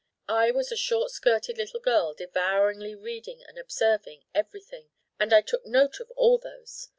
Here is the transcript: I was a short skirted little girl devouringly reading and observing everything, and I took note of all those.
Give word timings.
I 0.27 0.49
was 0.49 0.71
a 0.71 0.75
short 0.75 1.11
skirted 1.11 1.59
little 1.59 1.79
girl 1.79 2.15
devouringly 2.15 2.95
reading 2.95 3.43
and 3.43 3.59
observing 3.59 4.23
everything, 4.33 4.89
and 5.19 5.31
I 5.31 5.41
took 5.43 5.63
note 5.63 5.99
of 5.99 6.09
all 6.15 6.39
those. 6.39 6.89